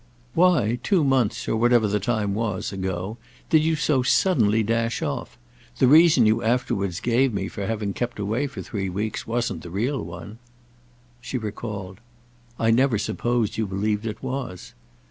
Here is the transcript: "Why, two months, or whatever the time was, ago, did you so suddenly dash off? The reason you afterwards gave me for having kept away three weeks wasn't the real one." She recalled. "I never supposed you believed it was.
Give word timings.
"Why, 0.33 0.79
two 0.81 1.03
months, 1.03 1.47
or 1.47 1.55
whatever 1.57 1.87
the 1.87 1.99
time 1.99 2.33
was, 2.33 2.73
ago, 2.73 3.19
did 3.51 3.61
you 3.63 3.75
so 3.75 4.01
suddenly 4.01 4.63
dash 4.63 5.03
off? 5.03 5.37
The 5.77 5.87
reason 5.87 6.25
you 6.25 6.41
afterwards 6.41 6.99
gave 6.99 7.35
me 7.35 7.47
for 7.47 7.67
having 7.67 7.93
kept 7.93 8.17
away 8.17 8.47
three 8.47 8.89
weeks 8.89 9.27
wasn't 9.27 9.61
the 9.61 9.69
real 9.69 10.03
one." 10.03 10.39
She 11.21 11.37
recalled. 11.37 11.99
"I 12.57 12.71
never 12.71 12.97
supposed 12.97 13.59
you 13.59 13.67
believed 13.67 14.07
it 14.07 14.23
was. 14.23 14.73